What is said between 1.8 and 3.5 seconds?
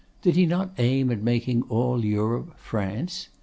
Europe France?